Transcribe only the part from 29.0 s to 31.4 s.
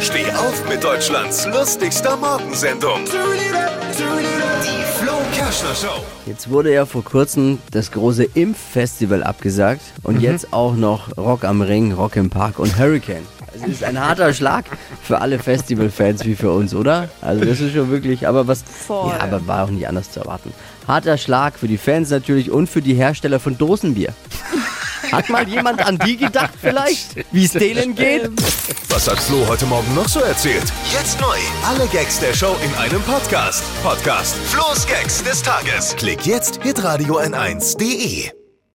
hat Flo heute Morgen noch so erzählt? Jetzt neu.